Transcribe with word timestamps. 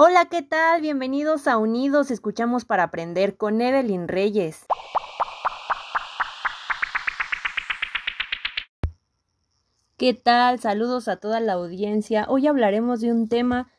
Hola, 0.00 0.26
¿qué 0.26 0.42
tal? 0.42 0.80
Bienvenidos 0.80 1.48
a 1.48 1.58
Unidos 1.58 2.12
Escuchamos 2.12 2.64
para 2.64 2.84
Aprender 2.84 3.36
con 3.36 3.60
Evelyn 3.60 4.06
Reyes. 4.06 4.64
¿Qué 9.96 10.14
tal? 10.14 10.60
Saludos 10.60 11.08
a 11.08 11.16
toda 11.16 11.40
la 11.40 11.54
audiencia. 11.54 12.26
Hoy 12.28 12.46
hablaremos 12.46 13.00
de 13.00 13.10
un 13.10 13.28
tema 13.28 13.72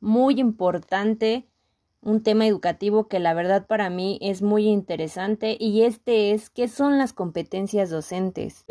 muy 0.00 0.40
importante, 0.40 1.46
un 2.02 2.24
tema 2.24 2.48
educativo 2.48 3.06
que 3.06 3.20
la 3.20 3.32
verdad 3.32 3.68
para 3.68 3.90
mí 3.90 4.18
es 4.22 4.42
muy 4.42 4.66
interesante 4.66 5.56
y 5.60 5.82
este 5.82 6.32
es 6.32 6.50
¿qué 6.50 6.66
son 6.66 6.98
las 6.98 7.12
competencias 7.12 7.90
docentes? 7.90 8.64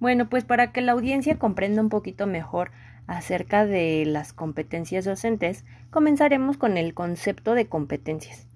Bueno, 0.00 0.30
pues 0.30 0.44
para 0.44 0.72
que 0.72 0.80
la 0.80 0.92
audiencia 0.92 1.38
comprenda 1.38 1.82
un 1.82 1.90
poquito 1.90 2.26
mejor 2.26 2.70
acerca 3.06 3.66
de 3.66 4.04
las 4.06 4.32
competencias 4.32 5.04
docentes, 5.04 5.66
comenzaremos 5.90 6.56
con 6.56 6.78
el 6.78 6.94
concepto 6.94 7.54
de 7.54 7.66
competencias. 7.66 8.46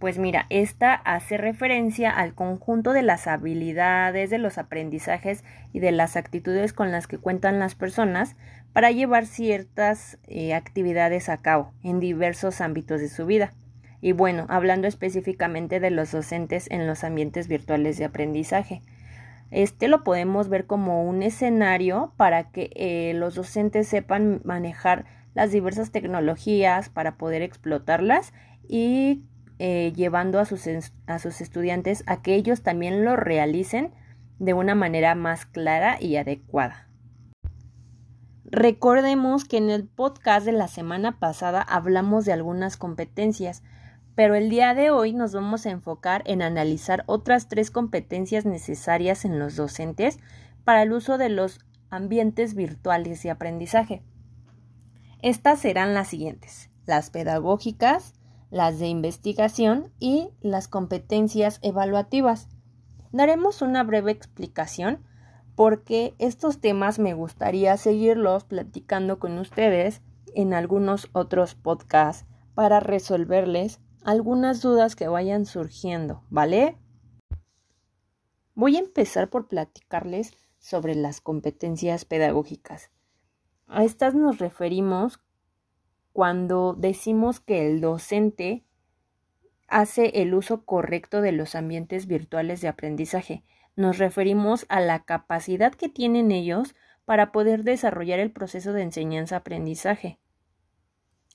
Pues 0.00 0.18
mira, 0.18 0.46
esta 0.48 0.94
hace 0.94 1.38
referencia 1.38 2.10
al 2.10 2.34
conjunto 2.34 2.92
de 2.92 3.02
las 3.02 3.26
habilidades, 3.26 4.30
de 4.30 4.38
los 4.38 4.58
aprendizajes 4.58 5.44
y 5.72 5.78
de 5.78 5.92
las 5.92 6.16
actitudes 6.16 6.72
con 6.72 6.90
las 6.90 7.06
que 7.06 7.18
cuentan 7.18 7.58
las 7.60 7.74
personas 7.74 8.36
para 8.72 8.90
llevar 8.90 9.26
ciertas 9.26 10.18
eh, 10.26 10.54
actividades 10.54 11.28
a 11.28 11.36
cabo 11.38 11.72
en 11.82 12.00
diversos 12.00 12.60
ámbitos 12.60 13.00
de 13.00 13.08
su 13.08 13.24
vida. 13.26 13.52
Y 14.00 14.12
bueno, 14.12 14.46
hablando 14.48 14.86
específicamente 14.86 15.80
de 15.80 15.90
los 15.90 16.12
docentes 16.12 16.68
en 16.70 16.86
los 16.86 17.04
ambientes 17.04 17.48
virtuales 17.48 17.98
de 17.98 18.04
aprendizaje. 18.04 18.82
Este 19.50 19.88
lo 19.88 20.04
podemos 20.04 20.48
ver 20.48 20.66
como 20.66 21.04
un 21.04 21.22
escenario 21.22 22.12
para 22.16 22.50
que 22.50 22.70
eh, 22.74 23.14
los 23.14 23.34
docentes 23.34 23.88
sepan 23.88 24.40
manejar 24.44 25.06
las 25.34 25.52
diversas 25.52 25.90
tecnologías 25.90 26.88
para 26.88 27.16
poder 27.16 27.42
explotarlas 27.42 28.32
y 28.68 29.24
eh, 29.58 29.92
llevando 29.96 30.38
a 30.38 30.44
sus, 30.44 30.68
a 31.06 31.18
sus 31.18 31.40
estudiantes 31.40 32.04
a 32.06 32.22
que 32.22 32.34
ellos 32.34 32.62
también 32.62 33.04
lo 33.04 33.16
realicen 33.16 33.92
de 34.38 34.54
una 34.54 34.74
manera 34.74 35.14
más 35.14 35.46
clara 35.46 35.96
y 36.00 36.16
adecuada. 36.16 36.88
Recordemos 38.44 39.44
que 39.44 39.58
en 39.58 39.68
el 39.68 39.86
podcast 39.86 40.46
de 40.46 40.52
la 40.52 40.68
semana 40.68 41.18
pasada 41.18 41.60
hablamos 41.60 42.24
de 42.24 42.32
algunas 42.32 42.76
competencias, 42.76 43.62
pero 44.18 44.34
el 44.34 44.50
día 44.50 44.74
de 44.74 44.90
hoy 44.90 45.12
nos 45.12 45.32
vamos 45.32 45.64
a 45.64 45.70
enfocar 45.70 46.24
en 46.26 46.42
analizar 46.42 47.04
otras 47.06 47.46
tres 47.46 47.70
competencias 47.70 48.44
necesarias 48.44 49.24
en 49.24 49.38
los 49.38 49.54
docentes 49.54 50.18
para 50.64 50.82
el 50.82 50.92
uso 50.92 51.18
de 51.18 51.28
los 51.28 51.60
ambientes 51.88 52.54
virtuales 52.54 53.22
de 53.22 53.30
aprendizaje. 53.30 54.02
Estas 55.22 55.60
serán 55.60 55.94
las 55.94 56.08
siguientes, 56.08 56.68
las 56.84 57.10
pedagógicas, 57.10 58.12
las 58.50 58.80
de 58.80 58.88
investigación 58.88 59.92
y 60.00 60.30
las 60.40 60.66
competencias 60.66 61.60
evaluativas. 61.62 62.48
Daremos 63.12 63.62
una 63.62 63.84
breve 63.84 64.10
explicación 64.10 64.98
porque 65.54 66.16
estos 66.18 66.60
temas 66.60 66.98
me 66.98 67.14
gustaría 67.14 67.76
seguirlos 67.76 68.42
platicando 68.42 69.20
con 69.20 69.38
ustedes 69.38 70.02
en 70.34 70.54
algunos 70.54 71.08
otros 71.12 71.54
podcasts 71.54 72.26
para 72.56 72.80
resolverles 72.80 73.78
algunas 74.04 74.62
dudas 74.62 74.96
que 74.96 75.08
vayan 75.08 75.46
surgiendo, 75.46 76.24
¿vale? 76.30 76.76
Voy 78.54 78.76
a 78.76 78.80
empezar 78.80 79.30
por 79.30 79.48
platicarles 79.48 80.32
sobre 80.58 80.94
las 80.94 81.20
competencias 81.20 82.04
pedagógicas. 82.04 82.90
A 83.66 83.84
estas 83.84 84.14
nos 84.14 84.38
referimos 84.38 85.20
cuando 86.12 86.74
decimos 86.74 87.40
que 87.40 87.66
el 87.66 87.80
docente 87.80 88.64
hace 89.68 90.22
el 90.22 90.34
uso 90.34 90.64
correcto 90.64 91.20
de 91.20 91.32
los 91.32 91.54
ambientes 91.54 92.06
virtuales 92.06 92.60
de 92.60 92.68
aprendizaje. 92.68 93.44
Nos 93.76 93.98
referimos 93.98 94.66
a 94.68 94.80
la 94.80 95.04
capacidad 95.04 95.72
que 95.72 95.88
tienen 95.88 96.32
ellos 96.32 96.74
para 97.04 97.30
poder 97.30 97.62
desarrollar 97.62 98.18
el 98.18 98.32
proceso 98.32 98.72
de 98.72 98.82
enseñanza-aprendizaje 98.82 100.18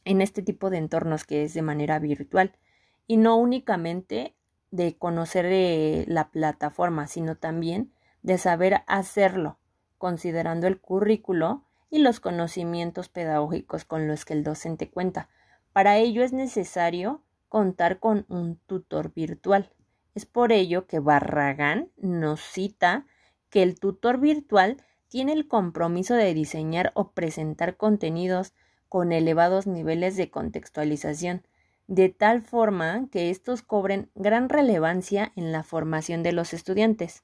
en 0.06 0.22
este 0.22 0.42
tipo 0.42 0.70
de 0.70 0.78
entornos 0.78 1.24
que 1.24 1.44
es 1.44 1.54
de 1.54 1.62
manera 1.62 2.00
virtual 2.00 2.54
y 3.08 3.18
no 3.18 3.36
únicamente 3.38 4.36
de 4.72 4.98
conocer 4.98 5.46
eh, 5.50 6.06
la 6.08 6.32
plataforma, 6.32 7.08
sino 7.08 7.36
también 7.36 7.94
de 8.22 8.38
saber 8.38 8.82
hacerlo, 8.88 9.60
considerando 9.98 10.68
el 10.68 10.80
currículo 10.80 11.64
y 11.90 12.00
los 12.00 12.20
conocimientos 12.20 13.10
pedagógicos 13.10 13.86
con 13.86 14.08
los 14.08 14.26
que 14.26 14.34
el 14.34 14.44
docente 14.44 14.90
cuenta. 14.90 15.30
Para 15.74 15.98
ello 15.98 16.24
es 16.24 16.34
necesario 16.34 17.22
contar 17.50 18.00
con 18.00 18.26
un 18.30 18.58
tutor 18.66 19.14
virtual. 19.14 19.72
Es 20.16 20.26
por 20.26 20.52
ello 20.52 20.88
que 20.88 21.00
Barragán 21.00 21.92
nos 21.98 22.42
cita 22.42 23.06
que 23.52 23.62
el 23.62 23.80
tutor 23.80 24.20
virtual 24.20 24.78
tiene 25.08 25.34
el 25.34 25.48
compromiso 25.48 26.16
de 26.16 26.34
diseñar 26.34 26.92
o 26.96 27.12
presentar 27.12 27.78
contenidos 27.78 28.54
con 28.94 29.12
elevados 29.12 29.66
niveles 29.66 30.16
de 30.18 30.30
contextualización, 30.30 31.42
de 31.88 32.10
tal 32.10 32.44
forma 32.44 33.08
que 33.12 33.32
estos 33.32 33.64
cobren 33.64 34.12
gran 34.14 34.50
relevancia 34.50 35.32
en 35.36 35.52
la 35.52 35.64
formación 35.64 36.22
de 36.22 36.32
los 36.32 36.54
estudiantes. 36.54 37.24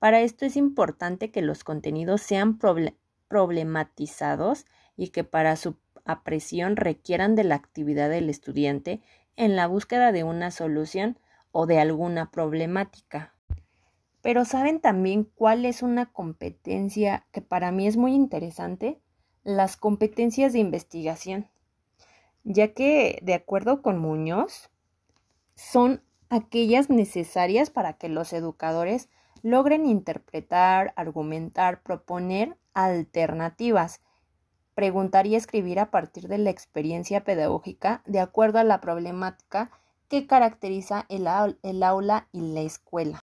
Para 0.00 0.22
esto 0.22 0.44
es 0.44 0.56
importante 0.56 1.30
que 1.30 1.40
los 1.40 1.62
contenidos 1.62 2.20
sean 2.20 2.58
problematizados 3.28 4.66
y 4.96 5.10
que 5.10 5.22
para 5.22 5.54
su 5.54 5.76
apreciación 6.04 6.74
requieran 6.74 7.36
de 7.36 7.44
la 7.44 7.54
actividad 7.54 8.10
del 8.10 8.28
estudiante 8.28 9.02
en 9.36 9.54
la 9.54 9.68
búsqueda 9.68 10.10
de 10.10 10.24
una 10.24 10.50
solución 10.50 11.16
o 11.52 11.66
de 11.66 11.78
alguna 11.78 12.32
problemática. 12.32 13.36
Pero 14.20 14.44
¿saben 14.44 14.80
también 14.80 15.30
cuál 15.36 15.64
es 15.64 15.80
una 15.84 16.06
competencia 16.06 17.24
que 17.30 17.40
para 17.40 17.70
mí 17.70 17.86
es 17.86 17.96
muy 17.96 18.14
interesante? 18.14 19.00
Las 19.44 19.76
competencias 19.76 20.52
de 20.52 20.60
investigación 20.60 21.48
ya 22.44 22.74
que, 22.74 23.18
de 23.22 23.34
acuerdo 23.34 23.82
con 23.82 23.98
Muñoz, 23.98 24.70
son 25.54 26.02
aquellas 26.28 26.90
necesarias 26.90 27.70
para 27.70 27.94
que 27.94 28.08
los 28.08 28.32
educadores 28.32 29.08
logren 29.42 29.86
interpretar, 29.86 30.92
argumentar, 30.96 31.82
proponer 31.82 32.56
alternativas, 32.74 34.00
preguntar 34.74 35.26
y 35.26 35.34
escribir 35.34 35.78
a 35.78 35.90
partir 35.90 36.28
de 36.28 36.38
la 36.38 36.50
experiencia 36.50 37.24
pedagógica 37.24 38.02
de 38.06 38.20
acuerdo 38.20 38.58
a 38.58 38.64
la 38.64 38.80
problemática 38.80 39.70
que 40.08 40.26
caracteriza 40.26 41.06
el, 41.08 41.28
el 41.62 41.82
aula 41.82 42.28
y 42.32 42.40
la 42.52 42.60
escuela. 42.60 43.21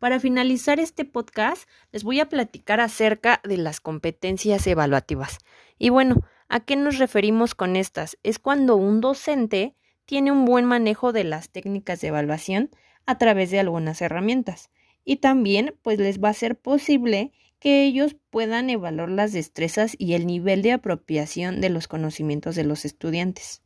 Para 0.00 0.18
finalizar 0.18 0.80
este 0.80 1.04
podcast, 1.04 1.68
les 1.92 2.02
voy 2.02 2.18
a 2.18 2.28
platicar 2.28 2.80
acerca 2.80 3.40
de 3.44 3.58
las 3.58 3.80
competencias 3.80 4.66
evaluativas. 4.66 5.38
Y 5.78 5.90
bueno, 5.90 6.16
¿A 6.52 6.58
qué 6.58 6.74
nos 6.74 6.98
referimos 6.98 7.54
con 7.54 7.76
estas? 7.76 8.18
Es 8.24 8.40
cuando 8.40 8.74
un 8.74 9.00
docente 9.00 9.76
tiene 10.04 10.32
un 10.32 10.44
buen 10.44 10.64
manejo 10.64 11.12
de 11.12 11.22
las 11.22 11.50
técnicas 11.50 12.00
de 12.00 12.08
evaluación 12.08 12.70
a 13.06 13.18
través 13.18 13.52
de 13.52 13.60
algunas 13.60 14.02
herramientas 14.02 14.68
y 15.04 15.18
también 15.18 15.76
pues 15.82 16.00
les 16.00 16.20
va 16.20 16.30
a 16.30 16.34
ser 16.34 16.58
posible 16.58 17.30
que 17.60 17.84
ellos 17.84 18.16
puedan 18.30 18.68
evaluar 18.68 19.10
las 19.10 19.32
destrezas 19.32 19.94
y 19.96 20.14
el 20.14 20.26
nivel 20.26 20.62
de 20.62 20.72
apropiación 20.72 21.60
de 21.60 21.70
los 21.70 21.86
conocimientos 21.86 22.56
de 22.56 22.64
los 22.64 22.84
estudiantes. 22.84 23.62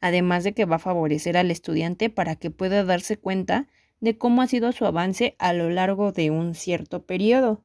Además 0.00 0.44
de 0.44 0.54
que 0.54 0.64
va 0.64 0.76
a 0.76 0.78
favorecer 0.78 1.36
al 1.36 1.50
estudiante 1.50 2.08
para 2.08 2.36
que 2.36 2.50
pueda 2.50 2.84
darse 2.84 3.18
cuenta 3.18 3.68
de 4.04 4.18
cómo 4.18 4.42
ha 4.42 4.46
sido 4.46 4.70
su 4.72 4.84
avance 4.84 5.34
a 5.38 5.54
lo 5.54 5.70
largo 5.70 6.12
de 6.12 6.30
un 6.30 6.54
cierto 6.54 7.06
periodo 7.06 7.64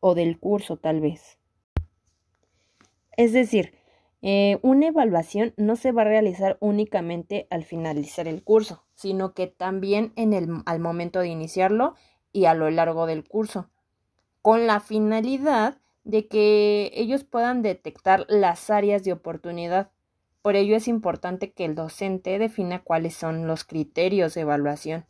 o 0.00 0.16
del 0.16 0.40
curso 0.40 0.76
tal 0.76 1.00
vez. 1.00 1.38
Es 3.16 3.32
decir, 3.32 3.72
eh, 4.22 4.58
una 4.62 4.88
evaluación 4.88 5.54
no 5.56 5.76
se 5.76 5.92
va 5.92 6.02
a 6.02 6.06
realizar 6.06 6.58
únicamente 6.60 7.46
al 7.48 7.62
finalizar 7.62 8.26
el 8.26 8.42
curso, 8.42 8.84
sino 8.96 9.34
que 9.34 9.46
también 9.46 10.12
en 10.16 10.32
el, 10.32 10.48
al 10.66 10.80
momento 10.80 11.20
de 11.20 11.28
iniciarlo 11.28 11.94
y 12.32 12.46
a 12.46 12.54
lo 12.54 12.68
largo 12.70 13.06
del 13.06 13.22
curso, 13.22 13.70
con 14.42 14.66
la 14.66 14.80
finalidad 14.80 15.78
de 16.02 16.26
que 16.26 16.90
ellos 16.94 17.22
puedan 17.22 17.62
detectar 17.62 18.26
las 18.28 18.68
áreas 18.68 19.04
de 19.04 19.12
oportunidad. 19.12 19.92
Por 20.42 20.56
ello 20.56 20.74
es 20.74 20.88
importante 20.88 21.52
que 21.52 21.64
el 21.64 21.76
docente 21.76 22.40
defina 22.40 22.82
cuáles 22.82 23.14
son 23.14 23.46
los 23.46 23.62
criterios 23.62 24.34
de 24.34 24.40
evaluación. 24.40 25.06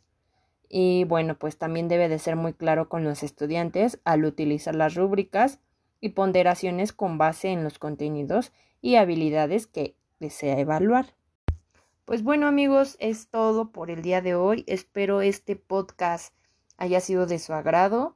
Y 0.69 1.05
bueno, 1.05 1.35
pues 1.37 1.57
también 1.57 1.87
debe 1.87 2.09
de 2.09 2.19
ser 2.19 2.35
muy 2.35 2.53
claro 2.53 2.89
con 2.89 3.03
los 3.03 3.23
estudiantes 3.23 3.99
al 4.03 4.25
utilizar 4.25 4.75
las 4.75 4.95
rúbricas 4.95 5.59
y 6.01 6.09
ponderaciones 6.09 6.93
con 6.93 7.17
base 7.17 7.49
en 7.49 7.63
los 7.63 7.79
contenidos 7.79 8.51
y 8.81 8.95
habilidades 8.95 9.67
que 9.67 9.95
desea 10.19 10.59
evaluar. 10.59 11.07
Pues 12.05 12.23
bueno 12.23 12.47
amigos, 12.47 12.95
es 12.99 13.27
todo 13.27 13.71
por 13.71 13.91
el 13.91 14.01
día 14.01 14.21
de 14.21 14.35
hoy. 14.35 14.63
Espero 14.67 15.21
este 15.21 15.55
podcast 15.55 16.33
haya 16.77 16.99
sido 16.99 17.25
de 17.25 17.39
su 17.39 17.53
agrado. 17.53 18.15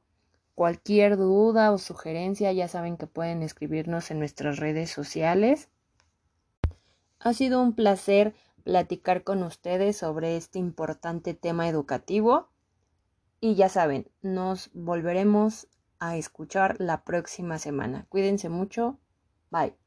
Cualquier 0.54 1.16
duda 1.16 1.72
o 1.72 1.78
sugerencia 1.78 2.52
ya 2.52 2.68
saben 2.68 2.96
que 2.96 3.06
pueden 3.06 3.42
escribirnos 3.42 4.10
en 4.10 4.18
nuestras 4.18 4.58
redes 4.58 4.90
sociales. 4.90 5.68
Ha 7.18 7.34
sido 7.34 7.62
un 7.62 7.74
placer 7.74 8.34
platicar 8.64 9.24
con 9.24 9.42
ustedes 9.42 9.96
sobre 9.96 10.36
este 10.36 10.58
importante 10.58 11.34
tema 11.34 11.68
educativo 11.68 12.52
y 13.44 13.56
ya 13.56 13.68
saben, 13.68 14.08
nos 14.22 14.70
volveremos 14.72 15.66
a 15.98 16.16
escuchar 16.16 16.76
la 16.78 17.02
próxima 17.02 17.58
semana. 17.58 18.06
Cuídense 18.08 18.48
mucho. 18.48 19.00
Bye. 19.50 19.81